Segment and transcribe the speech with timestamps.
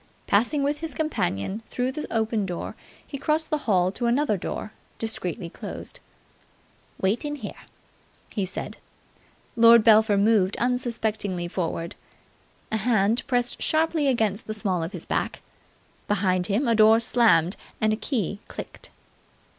[0.25, 4.71] Passing with his companion through the open door, he crossed the hall to another door,
[4.97, 5.99] discreetly closed.
[6.99, 7.67] "Wait in here,"
[8.31, 8.77] he said.
[9.55, 11.93] Lord Belpher moved unsuspectingly forward.
[12.71, 15.43] A hand pressed sharply against the small of his back.
[16.07, 18.89] Behind him a door slammed and a key clicked.